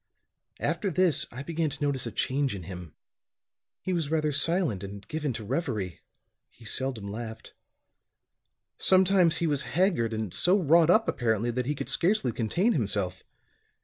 "After 0.59 0.89
this 0.89 1.27
I 1.31 1.43
began 1.43 1.69
to 1.69 1.83
notice 1.83 2.07
a 2.07 2.11
change 2.11 2.55
in 2.55 2.63
him. 2.63 2.95
He 3.83 3.93
was 3.93 4.09
rather 4.09 4.31
silent 4.31 4.83
and 4.83 5.07
given 5.07 5.31
to 5.33 5.43
reverie; 5.45 6.01
he 6.49 6.65
seldom 6.65 7.07
laughed. 7.07 7.53
Sometimes 8.79 9.37
he 9.37 9.45
was 9.45 9.61
haggard 9.77 10.11
and 10.11 10.33
so 10.33 10.59
wrought 10.59 10.89
up, 10.89 11.07
apparently, 11.07 11.51
that 11.51 11.67
he 11.67 11.75
could 11.75 11.87
scarcely 11.87 12.31
contain 12.31 12.73
himself. 12.73 13.21